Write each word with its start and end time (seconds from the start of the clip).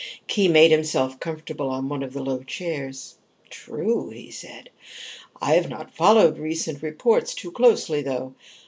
Khee 0.27 0.47
made 0.47 0.71
himself 0.71 1.19
comfortable 1.19 1.69
on 1.69 1.87
one 1.87 2.01
of 2.01 2.11
the 2.11 2.23
low 2.23 2.41
chairs. 2.41 3.17
"True," 3.51 4.09
he 4.09 4.31
said. 4.31 4.71
"I 5.39 5.53
have 5.53 5.69
not 5.69 5.93
followed 5.95 6.39
recent 6.39 6.81
reports 6.81 7.35
too 7.35 7.51
closely, 7.51 8.01
though. 8.01 8.33